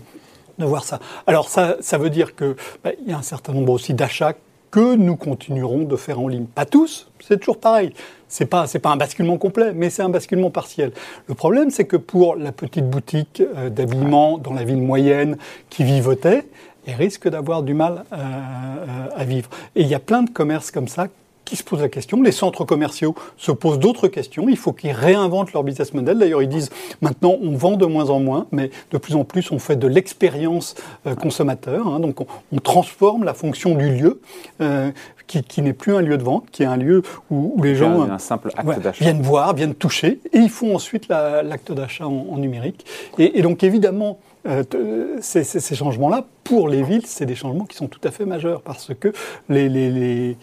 de 0.58 0.64
voir 0.64 0.84
ça. 0.84 0.99
Alors 1.26 1.49
ça, 1.49 1.76
ça 1.81 1.99
veut 1.99 2.10
dire 2.10 2.34
qu'il 2.34 2.56
bah, 2.84 2.90
y 3.06 3.12
a 3.12 3.19
un 3.19 3.22
certain 3.22 3.52
nombre 3.52 3.72
aussi 3.72 3.94
d'achats 3.94 4.34
que 4.70 4.96
nous 4.96 5.16
continuerons 5.16 5.84
de 5.84 5.96
faire 5.96 6.20
en 6.20 6.28
ligne. 6.28 6.44
Pas 6.44 6.66
tous, 6.66 7.10
c'est 7.20 7.38
toujours 7.38 7.58
pareil. 7.58 7.93
C'est 8.28 8.44
pas 8.44 8.66
c'est 8.66 8.78
pas 8.78 8.90
un 8.90 8.96
basculement 8.96 9.38
complet, 9.38 9.72
mais 9.75 9.88
c'est 9.88 10.02
un 10.02 10.10
basculement 10.10 10.50
partiel. 10.50 10.93
Le 11.26 11.34
problème, 11.34 11.70
c'est 11.70 11.87
que 11.87 11.96
pour 11.96 12.37
la 12.37 12.52
petite 12.52 12.88
boutique 12.88 13.43
euh, 13.56 13.70
d'habillement 13.70 14.37
dans 14.37 14.52
la 14.52 14.64
ville 14.64 14.82
moyenne 14.82 15.38
qui 15.70 15.84
vivotait, 15.84 16.44
elle 16.87 16.94
risque 16.94 17.28
d'avoir 17.28 17.62
du 17.62 17.75
mal 17.75 18.05
euh, 18.12 18.16
euh, 18.16 19.08
à 19.16 19.25
vivre. 19.25 19.49
Et 19.76 19.82
il 19.82 19.88
y 19.88 19.94
a 19.94 19.99
plein 19.99 20.22
de 20.22 20.31
commerces 20.31 20.70
comme 20.70 20.88
ça 20.88 21.08
qui 21.48 21.56
se 21.56 21.64
posent 21.64 21.80
la 21.80 21.88
question. 21.88 22.20
Les 22.20 22.32
centres 22.32 22.64
commerciaux 22.64 23.14
se 23.38 23.50
posent 23.52 23.78
d'autres 23.78 24.06
questions. 24.08 24.48
Il 24.48 24.58
faut 24.58 24.72
qu'ils 24.72 24.92
réinventent 24.92 25.52
leur 25.54 25.64
business 25.64 25.94
model. 25.94 26.18
D'ailleurs, 26.18 26.42
ils 26.42 26.48
disent 26.48 26.70
maintenant 27.00 27.36
on 27.40 27.56
vend 27.56 27.76
de 27.76 27.86
moins 27.86 28.10
en 28.10 28.20
moins, 28.20 28.46
mais 28.52 28.70
de 28.90 28.98
plus 28.98 29.16
en 29.16 29.24
plus 29.24 29.50
on 29.50 29.58
fait 29.58 29.76
de 29.76 29.86
l'expérience 29.86 30.74
euh, 31.06 31.14
consommateur. 31.14 31.86
Hein. 31.86 32.00
donc 32.00 32.20
on, 32.20 32.58
transforme 32.58 33.24
la 33.24 33.34
fonction 33.34 33.74
du 33.74 33.88
lieu. 33.88 34.20
Euh, 34.60 34.90
qui, 35.26 35.60
n'est 35.60 35.74
plus 35.74 35.94
un 35.94 36.00
lieu 36.00 36.16
de 36.16 36.22
vente, 36.22 36.46
qui 36.50 36.62
est 36.62 36.66
un 36.66 36.78
lieu 36.78 37.02
où, 37.30 37.62
les 37.62 37.74
gens 37.74 38.00
un 38.00 38.18
simple 38.18 38.50
acte 38.56 38.98
viennent 38.98 39.20
voir, 39.20 39.54
viennent 39.54 39.74
toucher, 39.74 40.20
et 40.32 40.38
ils 40.38 40.48
font 40.48 40.74
ensuite 40.74 41.08
l'acte 41.08 41.70
d'achat 41.70 42.06
en, 42.06 42.38
numérique. 42.38 42.86
Et, 43.18 43.38
et 43.38 43.42
donc 43.42 43.62
évidemment, 43.62 44.20
euh, 44.46 45.17
ces, 45.20 45.75
changements-là, 45.75 46.25
pour 46.44 46.69
les 46.69 46.82
villes, 46.82 47.06
c'est 47.06 47.26
des 47.26 47.35
changements 47.35 47.64
qui 47.64 47.76
sont 47.76 47.88
tout 47.88 48.00
à 48.05 48.11
fait 48.11 48.25
majeurs 48.25 48.62
parce 48.62 48.93
que 48.99 49.12
les, 49.49 50.37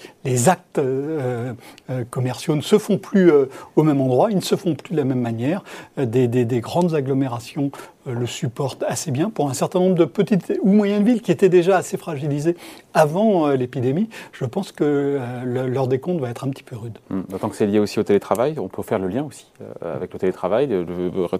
actes 0.47 0.77
euh, 0.77 1.53
euh, 1.89 2.03
commerciaux 2.09 2.55
ne 2.55 2.61
se 2.61 2.77
font 2.77 2.97
plus 2.97 3.31
au 3.75 3.83
même 3.83 4.01
endroit, 4.01 4.29
ils 4.29 4.37
ne 4.37 4.41
se 4.41 4.55
font 4.55 4.75
plus 4.75 4.91
de 4.91 4.97
la 4.97 5.05
même 5.05 5.21
manière. 5.21 5.63
Des, 5.97 6.27
des, 6.27 6.45
des 6.45 6.59
grandes 6.59 6.93
agglomérations 6.93 7.71
le 8.07 8.27
supportent 8.27 8.83
assez 8.83 9.09
bien 9.09 9.31
pour 9.31 9.49
un 9.49 9.55
certain 9.55 9.79
nombre 9.79 9.95
de 9.95 10.05
petites 10.05 10.53
ou 10.61 10.71
moyennes 10.71 11.03
villes 11.03 11.23
qui 11.23 11.31
étaient 11.31 11.49
déjà 11.49 11.77
assez 11.77 11.97
fragilisées 11.97 12.55
avant 12.93 13.49
l'épidémie. 13.49 14.09
Je 14.31 14.45
pense 14.45 14.71
que 14.71 15.19
leur 15.43 15.87
décompte 15.87 16.21
va 16.21 16.29
être 16.29 16.45
un 16.45 16.49
petit 16.49 16.61
peu 16.61 16.75
rude. 16.75 16.99
Hum, 17.09 17.25
d'autant 17.29 17.49
que 17.49 17.55
c'est 17.55 17.65
lié 17.65 17.79
aussi 17.79 17.99
au 17.99 18.03
télétravail, 18.03 18.59
on 18.59 18.67
peut 18.67 18.83
faire 18.83 18.99
le 18.99 19.07
lien 19.07 19.23
aussi 19.23 19.47
avec 19.81 20.13
le 20.13 20.19
télétravail, 20.19 20.69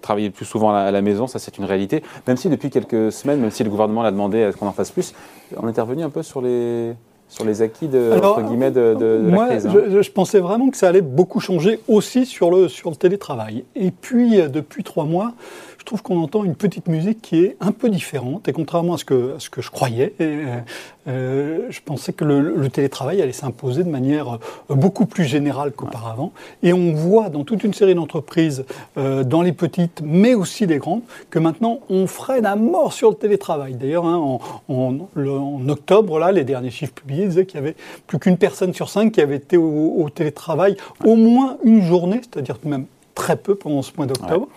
travailler 0.01 0.31
plus 0.31 0.45
souvent 0.45 0.73
à 0.73 0.89
la, 0.89 1.01
maison, 1.01 1.27
ça 1.27 1.37
c'est 1.37 1.59
une 1.59 1.65
réalité, 1.65 2.01
même 2.27 2.37
si 2.37 2.44
depuis 2.49 2.69
quelques 2.69 3.11
semaines, 3.11 3.39
même 3.39 3.51
si 3.51 3.63
le 3.63 3.69
gouvernement 3.69 4.03
l'a 4.03 4.11
demandé 4.11 4.43
à 4.43 4.51
ce 4.51 4.57
qu'on 4.57 4.67
en 4.67 4.73
fasse 4.73 4.91
plus, 4.91 5.13
on 5.57 5.67
est 5.67 5.71
intervenu 5.71 6.03
un 6.03 6.09
peu 6.09 6.23
sur 6.23 6.41
les, 6.41 6.93
sur 7.27 7.45
les 7.45 7.61
acquis 7.61 7.87
de, 7.87 8.11
entre 8.13 8.41
guillemets, 8.43 8.71
de, 8.71 8.95
de, 8.97 9.29
moi, 9.29 9.47
la 9.47 9.57
crise. 9.57 9.67
Hein. 9.67 10.01
Je, 10.01 10.11
pensais 10.11 10.39
vraiment 10.39 10.69
que 10.69 10.77
ça 10.77 10.87
allait 10.87 11.01
beaucoup 11.01 11.39
changer 11.39 11.79
aussi 11.87 12.25
sur 12.25 12.51
le, 12.51 12.67
sur 12.67 12.89
le 12.89 12.95
télétravail. 12.95 13.65
Et 13.75 13.91
puis, 13.91 14.39
euh, 14.39 14.47
depuis 14.47 14.83
trois 14.83 15.05
mois, 15.05 15.33
je 15.77 15.85
trouve 15.85 16.01
qu'on 16.01 16.17
entend 16.21 16.43
une 16.43 16.55
petite 16.55 16.87
musique 16.87 17.21
qui 17.21 17.43
est 17.43 17.57
un 17.59 17.71
peu 17.71 17.89
différente. 17.89 18.47
Et 18.47 18.53
contrairement 18.53 18.93
à 18.95 18.97
ce 18.97 19.05
que, 19.05 19.35
ce 19.39 19.49
que 19.49 19.61
je 19.61 19.71
croyais, 19.71 20.13
euh, 20.21 20.59
euh, 21.07 21.67
je 21.69 21.79
pensais 21.81 22.13
que 22.13 22.25
le, 22.25 22.69
télétravail 22.69 23.21
allait 23.21 23.31
s'imposer 23.31 23.83
de 23.83 23.89
manière 23.89 24.39
euh, 24.69 24.75
beaucoup 24.75 25.05
plus 25.05 25.25
générale 25.25 25.71
qu'auparavant. 25.71 26.31
Et 26.63 26.73
on 26.73 26.93
voit 26.93 27.29
dans 27.29 27.43
toute 27.43 27.63
une 27.63 27.73
série 27.73 27.95
d'entreprises, 27.95 28.65
dans 28.95 29.41
les 29.41 29.53
petites, 29.53 30.01
mais 30.03 30.33
aussi 30.33 30.65
les 30.65 30.77
grandes, 30.77 31.01
que 31.29 31.39
maintenant 31.39 31.79
on 31.89 32.07
freine 32.07 32.45
à 32.45 32.55
mort 32.55 32.93
sur 32.93 33.09
le 33.09 33.15
télétravail. 33.15 33.75
D'ailleurs, 33.75 34.05
hein, 34.05 34.39
en, 34.67 35.69
octobre, 35.69 36.19
là, 36.19 36.31
les 36.31 36.43
derniers 36.43 36.71
chiffres 36.71 36.93
publiés 36.93 37.27
disaient 37.27 37.45
qu'il 37.45 37.59
y 37.59 37.63
avait 37.63 37.75
plus 38.07 38.19
qu'une 38.19 38.37
personne 38.37 38.73
sur 38.73 38.89
cinq 38.89 39.13
qui 39.13 39.21
avait 39.21 39.35
été 39.35 39.57
au, 39.57 39.95
au 39.97 40.09
télétravail 40.09 40.77
au 41.03 41.15
moins 41.15 41.57
une 41.63 41.81
journée, 41.81 42.21
c'est-à-dire 42.21 42.57
même 42.65 42.85
très 43.15 43.37
peu 43.37 43.55
pendant 43.55 43.81
ce 43.81 43.91
mois 43.97 44.05
d'octobre. 44.05 44.47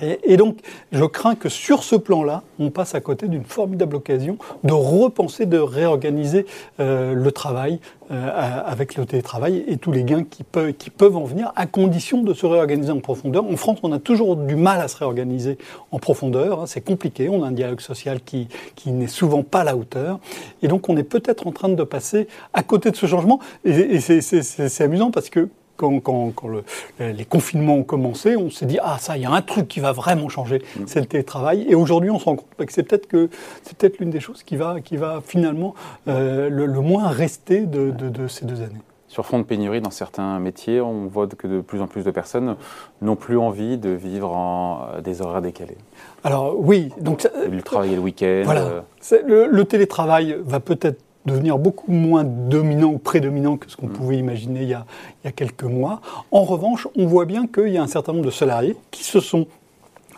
Et, 0.00 0.36
donc, 0.36 0.58
je 0.92 1.04
crains 1.04 1.34
que 1.34 1.48
sur 1.48 1.82
ce 1.82 1.96
plan-là, 1.96 2.42
on 2.58 2.70
passe 2.70 2.94
à 2.94 3.00
côté 3.00 3.28
d'une 3.28 3.44
formidable 3.44 3.96
occasion 3.96 4.38
de 4.64 4.72
repenser, 4.72 5.46
de 5.46 5.58
réorganiser 5.58 6.46
euh, 6.80 7.14
le 7.14 7.32
travail 7.32 7.78
euh, 8.10 8.62
avec 8.66 8.96
le 8.96 9.06
télétravail 9.06 9.64
et 9.66 9.76
tous 9.76 9.92
les 9.92 10.04
gains 10.04 10.24
qui, 10.24 10.42
peuvent, 10.42 10.72
qui 10.72 10.90
peuvent 10.90 11.16
en 11.16 11.24
venir, 11.24 11.52
à 11.56 11.66
condition 11.66 12.22
de 12.22 12.34
se 12.34 12.44
réorganiser 12.46 12.92
en 12.92 13.00
profondeur. 13.00 13.44
En 13.44 13.56
France, 13.56 13.78
on 13.82 13.92
a 13.92 13.98
toujours 13.98 14.36
du 14.36 14.56
mal 14.56 14.80
à 14.80 14.88
se 14.88 14.96
réorganiser 14.96 15.58
en 15.90 15.98
profondeur. 15.98 16.60
Hein, 16.60 16.66
c'est 16.66 16.82
compliqué. 16.82 17.28
On 17.28 17.44
a 17.44 17.48
un 17.48 17.52
dialogue 17.52 17.80
social 17.80 18.20
qui, 18.20 18.48
qui 18.74 18.90
n'est 18.90 19.06
souvent 19.06 19.42
pas 19.42 19.60
à 19.60 19.64
la 19.64 19.76
hauteur. 19.76 20.18
Et 20.62 20.68
donc, 20.68 20.88
on 20.88 20.96
est 20.96 21.04
peut-être 21.04 21.46
en 21.46 21.52
train 21.52 21.68
de 21.68 21.84
passer 21.84 22.26
à 22.52 22.62
côté 22.62 22.90
de 22.90 22.96
ce 22.96 23.06
changement. 23.06 23.38
Et, 23.64 23.70
et 23.70 24.00
c'est 24.00 24.84
amusant 24.84 25.10
parce 25.10 25.30
que 25.30 25.48
quand, 25.84 26.00
quand, 26.00 26.32
quand 26.34 26.48
le, 26.48 26.64
les 26.98 27.24
confinements 27.24 27.76
ont 27.76 27.84
commencé, 27.84 28.36
on 28.36 28.50
s'est 28.50 28.66
dit 28.66 28.78
ah 28.82 28.96
ça, 28.98 29.16
il 29.16 29.22
y 29.22 29.26
a 29.26 29.30
un 29.30 29.42
truc 29.42 29.68
qui 29.68 29.80
va 29.80 29.92
vraiment 29.92 30.28
changer, 30.28 30.62
mm. 30.76 30.82
c'est 30.86 31.00
le 31.00 31.06
télétravail. 31.06 31.66
Et 31.68 31.74
aujourd'hui, 31.74 32.10
on 32.10 32.18
se 32.18 32.24
rend 32.24 32.36
compte 32.36 32.66
que 32.66 32.72
c'est 32.72 32.82
peut-être 32.82 33.06
que 33.06 33.28
c'est 33.62 33.76
peut-être 33.76 33.98
l'une 33.98 34.10
des 34.10 34.20
choses 34.20 34.42
qui 34.42 34.56
va 34.56 34.80
qui 34.80 34.96
va 34.96 35.20
finalement 35.24 35.74
euh, 36.08 36.48
le, 36.48 36.80
moins 36.80 37.08
rester 37.08 37.66
de, 37.66 37.90
de, 37.90 38.08
de, 38.08 38.28
ces 38.28 38.44
deux 38.44 38.60
années. 38.62 38.82
Sur 39.08 39.24
fond 39.26 39.38
de 39.38 39.44
pénurie 39.44 39.80
dans 39.80 39.90
certains 39.90 40.38
métiers, 40.40 40.80
on 40.80 41.06
voit 41.06 41.28
que 41.28 41.46
de 41.46 41.60
plus 41.60 41.80
en 41.80 41.86
plus 41.86 42.04
de 42.04 42.10
personnes 42.10 42.56
n'ont 43.00 43.16
plus 43.16 43.38
envie 43.38 43.78
de 43.78 43.90
vivre 43.90 44.34
en 44.34 44.88
euh, 44.94 45.00
des 45.00 45.22
horaires 45.22 45.42
décalés. 45.42 45.78
Alors 46.24 46.54
oui, 46.58 46.90
donc 47.00 47.28
le 47.50 47.62
travailler 47.62 47.96
le 47.96 48.02
week-end. 48.02 48.42
Voilà, 48.44 48.64
euh. 49.12 49.22
le, 49.24 49.46
le 49.46 49.64
télétravail 49.64 50.36
va 50.44 50.60
peut-être 50.60 51.00
devenir 51.26 51.58
beaucoup 51.58 51.90
moins 51.90 52.24
dominant 52.24 52.92
ou 52.92 52.98
prédominant 52.98 53.56
que 53.56 53.70
ce 53.70 53.76
qu'on 53.76 53.86
mm. 53.86 53.92
pouvait 53.92 54.18
imaginer 54.18 54.62
il 54.62 54.68
y, 54.68 54.74
a, 54.74 54.86
il 55.22 55.26
y, 55.26 55.28
a, 55.28 55.32
quelques 55.32 55.64
mois. 55.64 56.00
En 56.30 56.44
revanche, 56.44 56.86
on 56.96 57.06
voit 57.06 57.24
bien 57.24 57.46
qu'il 57.46 57.68
y 57.68 57.78
a 57.78 57.82
un 57.82 57.86
certain 57.86 58.12
nombre 58.12 58.26
de 58.26 58.30
salariés 58.30 58.76
qui 58.90 59.04
se 59.04 59.20
sont 59.20 59.46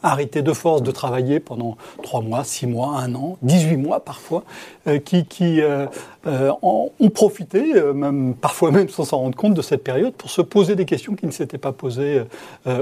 arrêté 0.07 0.43
de 0.43 0.53
force 0.53 0.83
de 0.83 0.91
travailler 0.91 1.41
pendant 1.41 1.77
3 2.03 2.23
mois, 2.23 2.45
6 2.45 2.67
mois, 2.67 2.99
1 3.01 3.15
an, 3.15 3.39
18 3.43 3.77
mois 3.77 4.01
parfois, 4.01 4.45
euh, 4.87 4.99
qui, 4.99 5.25
qui 5.25 5.61
euh, 5.61 5.87
euh, 6.27 6.53
ont 6.63 7.11
profité, 7.11 7.63
même, 7.95 8.35
parfois 8.35 8.71
même 8.71 8.89
sans 8.89 9.05
s'en 9.05 9.19
rendre 9.19 9.37
compte, 9.37 9.55
de 9.55 9.63
cette 9.63 9.83
période 9.83 10.13
pour 10.15 10.31
se 10.31 10.43
poser 10.43 10.77
des 10.77 10.85
questions 10.85 11.15
qui 11.15 11.27
ne 11.27 11.31
s'étaient 11.31 11.59
pas 11.59 11.73
posées 11.73 12.23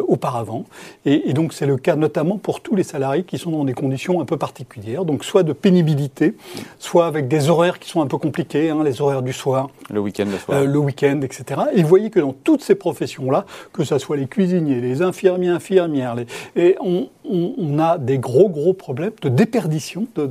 auparavant. 0.09 0.65
Et, 1.05 1.33
donc 1.33 1.53
c'est 1.53 1.67
le 1.67 1.77
cas 1.77 1.97
notamment 1.97 2.39
pour 2.39 2.61
tous 2.61 2.75
les 2.75 2.83
salariés 2.83 3.25
qui 3.25 3.39
sont 3.39 3.51
dans 3.51 3.65
des 3.65 3.75
conditions 3.75 4.21
un 4.21 4.25
peu 4.25 4.37
particulières, 4.37 5.05
donc 5.05 5.25
soit 5.25 5.43
de 5.43 5.53
pénibilité, 5.53 6.35
soit 6.79 7.07
avec 7.07 7.29
des 7.29 7.49
horaires 7.49 7.79
qui 7.79 7.89
sont 7.89 8.03
un 8.03 8.07
peu 8.07 8.19
compliqués, 8.19 8.71
hein, 8.71 8.83
les 8.85 9.01
horaires 9.01 9.23
du 9.23 9.33
soir. 9.33 9.69
Le 9.91 10.01
week-end, 10.01 10.27
le 10.31 10.39
soir. 10.39 10.65
le 10.65 10.79
week-end, 10.79 11.21
etc. 11.23 11.61
Et 11.75 11.83
vous 11.83 11.89
voyez 11.89 12.11
que 12.11 12.21
dans 12.21 12.33
toutes 12.33 12.63
ces 12.63 12.75
professions-là, 12.75 13.45
que 13.73 13.85
ce 13.85 13.99
soit 13.99 14.17
les 14.17 14.27
cuisiniers, 14.27 14.81
les 14.81 15.03
infirmiers, 15.03 15.49
infirmières, 15.49 16.15
les, 16.15 16.27
et 16.57 16.77
on, 16.81 17.09
on, 17.25 17.79
a 17.79 17.99
des 17.99 18.19
gros, 18.19 18.49
gros 18.49 18.75
problèmes 18.75 19.13
de 19.23 19.29
déperdition 19.29 20.07
de, 20.15 20.27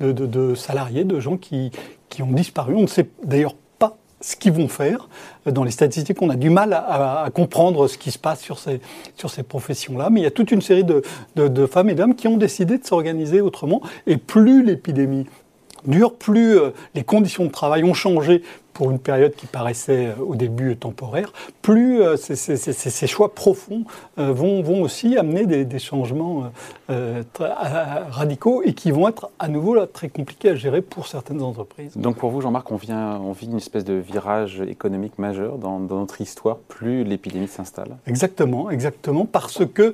de, 0.00 0.12
de, 0.12 0.54
salariés, 0.54 1.04
de 1.04 1.18
gens 1.20 1.36
qui, 1.36 1.70
qui 2.08 2.22
ont 2.22 2.30
disparu. 2.30 2.74
On 2.74 2.82
ne 2.82 2.86
sait 2.86 3.08
d'ailleurs 3.24 3.54
pas 3.78 3.96
ce 4.20 4.36
qu'ils 4.36 4.52
vont 4.52 4.68
faire. 4.68 5.08
Dans 5.46 5.64
les 5.64 5.70
statistiques, 5.70 6.22
on 6.22 6.30
a 6.30 6.36
du 6.36 6.50
mal 6.50 6.72
à, 6.72 7.22
à, 7.24 7.30
comprendre 7.30 7.88
ce 7.88 7.98
qui 7.98 8.10
se 8.10 8.18
passe 8.18 8.40
sur 8.40 8.58
ces, 8.58 8.80
sur 9.16 9.30
ces 9.30 9.42
professions-là. 9.42 10.10
Mais 10.10 10.20
il 10.20 10.24
y 10.24 10.26
a 10.26 10.30
toute 10.30 10.52
une 10.52 10.62
série 10.62 10.84
de, 10.84 11.02
de 11.36 11.66
femmes 11.66 11.90
et 11.90 11.94
d'hommes 11.94 12.14
qui 12.14 12.28
ont 12.28 12.36
décidé 12.36 12.78
de 12.78 12.86
s'organiser 12.86 13.40
autrement. 13.40 13.82
Et 14.06 14.16
plus 14.16 14.64
l'épidémie 14.64 15.26
dure, 15.86 16.14
plus 16.14 16.58
euh, 16.58 16.70
les 16.94 17.04
conditions 17.04 17.44
de 17.44 17.50
travail 17.50 17.84
ont 17.84 17.94
changé 17.94 18.42
pour 18.78 18.92
une 18.92 19.00
période 19.00 19.34
qui 19.34 19.46
paraissait 19.46 20.06
euh, 20.06 20.24
au 20.24 20.36
début 20.36 20.76
temporaire, 20.76 21.32
plus 21.62 22.00
euh, 22.00 22.16
ces, 22.16 23.06
choix 23.08 23.34
profonds 23.34 23.82
vont, 24.16 24.62
vont, 24.62 24.82
aussi 24.82 25.18
amener 25.18 25.46
des, 25.46 25.78
changements 25.80 26.44
radicaux 26.88 28.62
et 28.64 28.74
qui 28.74 28.92
vont 28.92 29.08
être 29.08 29.30
à 29.40 29.48
nouveau 29.48 29.74
là, 29.74 29.88
très 29.88 30.08
compliqués 30.08 30.50
à 30.50 30.54
gérer 30.54 30.80
pour 30.80 31.08
certaines 31.08 31.42
entreprises. 31.42 31.96
Donc 31.96 32.18
pour 32.18 32.30
vous, 32.30 32.40
Jean-Marc, 32.40 32.70
on, 32.70 32.76
vient, 32.76 33.16
on 33.20 33.32
vit 33.32 33.46
une 33.46 33.56
espèce 33.56 33.84
de 33.84 33.94
virage 33.94 34.60
économique 34.60 35.18
majeur 35.18 35.58
dans, 35.58 35.80
dans 35.80 35.98
notre 35.98 36.20
histoire, 36.20 36.58
plus 36.58 37.02
l'épidémie 37.02 37.48
s'installe 37.48 37.96
Exactement, 38.06 38.70
exactement, 38.70 39.24
parce 39.24 39.66
que 39.66 39.92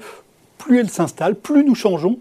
plus 0.59 0.81
elle 0.81 0.91
s'installe, 0.91 1.37
plus 1.37 1.65
nous 1.65 1.75
changeons, 1.75 2.19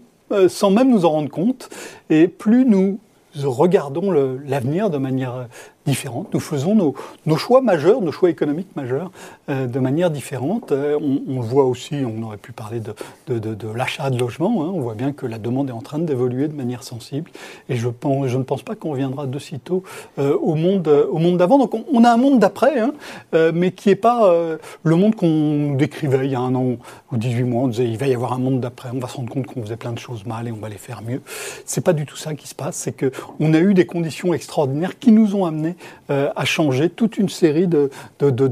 sans 0.48 0.70
même 0.70 0.90
nous 0.90 1.04
en 1.04 1.10
rendre 1.10 1.30
compte, 1.30 1.68
et 2.08 2.26
plus 2.26 2.64
nous 2.64 2.98
regardons 3.42 4.10
l'avenir 4.12 4.90
de 4.90 4.98
manière 4.98 5.48
différentes. 5.86 6.32
Nous 6.32 6.40
faisons 6.40 6.74
nos, 6.74 6.94
nos, 7.26 7.36
choix 7.36 7.60
majeurs, 7.60 8.00
nos 8.00 8.12
choix 8.12 8.30
économiques 8.30 8.74
majeurs 8.76 9.10
euh, 9.48 9.66
de 9.66 9.78
manière 9.78 10.10
différente. 10.10 10.72
Euh, 10.72 10.98
on, 11.00 11.22
on, 11.28 11.40
voit 11.40 11.64
aussi, 11.64 11.96
on 12.04 12.22
aurait 12.22 12.36
pu 12.36 12.52
parler 12.52 12.80
de, 12.80 12.94
de, 13.26 13.38
de, 13.38 13.54
de 13.54 13.68
l'achat 13.68 14.10
de 14.10 14.18
logements. 14.18 14.64
Hein. 14.64 14.72
On 14.74 14.80
voit 14.80 14.94
bien 14.94 15.12
que 15.12 15.26
la 15.26 15.38
demande 15.38 15.68
est 15.68 15.72
en 15.72 15.82
train 15.82 15.98
d'évoluer 15.98 16.48
de 16.48 16.54
manière 16.54 16.82
sensible. 16.82 17.30
Et 17.68 17.76
je, 17.76 17.88
pense, 17.88 18.28
je 18.28 18.38
ne 18.38 18.42
pense 18.42 18.62
pas 18.62 18.74
qu'on 18.74 18.90
reviendra 18.90 19.26
de 19.26 19.38
sitôt 19.38 19.82
euh, 20.18 20.36
au 20.36 20.54
monde, 20.54 20.88
au 20.88 21.18
monde 21.18 21.36
d'avant. 21.36 21.58
Donc 21.58 21.74
on, 21.74 21.84
on, 21.92 22.04
a 22.04 22.10
un 22.10 22.16
monde 22.16 22.38
d'après, 22.38 22.78
hein, 22.78 22.94
euh, 23.34 23.52
mais 23.54 23.72
qui 23.72 23.88
n'est 23.88 23.96
pas 23.96 24.28
euh, 24.28 24.58
le 24.82 24.96
monde 24.96 25.14
qu'on 25.14 25.74
décrivait 25.74 26.26
il 26.26 26.32
y 26.32 26.34
a 26.34 26.40
un 26.40 26.54
an 26.54 26.64
ou 27.12 27.16
18 27.16 27.44
mois. 27.44 27.62
On 27.64 27.68
disait 27.68 27.88
il 27.88 27.98
va 27.98 28.06
y 28.06 28.14
avoir 28.14 28.32
un 28.32 28.38
monde 28.38 28.60
d'après. 28.60 28.88
On 28.92 28.98
va 28.98 29.08
se 29.08 29.16
rendre 29.16 29.30
compte 29.32 29.46
qu'on 29.46 29.62
faisait 29.62 29.76
plein 29.76 29.92
de 29.92 29.98
choses 29.98 30.24
mal 30.26 30.48
et 30.48 30.52
on 30.52 30.56
va 30.56 30.68
les 30.68 30.78
faire 30.78 31.02
mieux. 31.02 31.20
C'est 31.64 31.84
pas 31.84 31.92
du 31.92 32.06
tout 32.06 32.16
ça 32.16 32.34
qui 32.34 32.48
se 32.48 32.54
passe. 32.54 32.76
C'est 32.76 32.92
que 32.92 33.12
on 33.40 33.54
a 33.54 33.58
eu 33.58 33.74
des 33.74 33.86
conditions 33.86 34.34
extraordinaires 34.34 34.98
qui 34.98 35.12
nous 35.12 35.34
ont 35.34 35.44
amenés 35.44 35.73
euh, 36.10 36.30
à 36.36 36.44
changer 36.44 36.90
toute 36.90 37.18
une 37.18 37.28
série 37.28 37.66
de, 37.66 37.90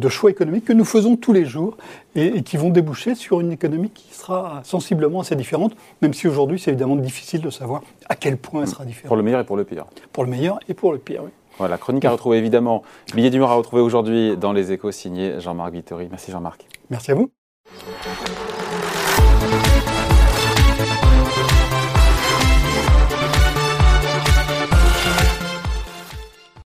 choix 0.08 0.30
économiques 0.30 0.64
que 0.64 0.72
nous 0.72 0.84
faisons 0.84 1.16
tous 1.16 1.32
les 1.32 1.44
jours 1.44 1.76
et, 2.14 2.42
qui 2.42 2.56
vont 2.56 2.70
déboucher 2.70 3.14
sur 3.14 3.40
une 3.40 3.52
économie 3.52 3.90
qui 3.90 4.12
sera 4.14 4.60
sensiblement 4.64 5.20
assez 5.20 5.36
différente, 5.36 5.74
même 6.00 6.14
si 6.14 6.28
aujourd'hui 6.28 6.58
c'est 6.58 6.70
évidemment 6.70 6.96
difficile 6.96 7.40
de 7.40 7.50
savoir 7.50 7.82
à 8.08 8.14
quel 8.14 8.36
point 8.36 8.62
elle 8.62 8.68
sera 8.68 8.84
différente. 8.84 9.08
Pour 9.08 9.16
le 9.16 9.22
meilleur 9.22 9.40
et 9.40 9.44
pour 9.44 9.56
le 9.56 9.64
pire. 9.64 9.86
Pour 10.12 10.24
le 10.24 10.30
meilleur 10.30 10.58
et 10.68 10.74
pour 10.74 10.92
le 10.92 10.98
pire, 10.98 11.22
oui. 11.24 11.30
Voilà, 11.58 11.76
chronique 11.76 12.04
à 12.04 12.10
retrouver 12.10 12.38
évidemment. 12.38 12.82
Billet 13.14 13.30
d'humeur 13.30 13.50
à 13.50 13.54
retrouver 13.54 13.82
aujourd'hui 13.82 14.36
dans 14.36 14.52
les 14.52 14.72
échos 14.72 14.90
signé 14.90 15.38
Jean-Marc 15.38 15.72
Vittori. 15.72 16.08
Merci 16.10 16.30
Jean-Marc. 16.32 16.66
Merci 16.90 17.12
à 17.12 17.14
vous. 17.14 17.30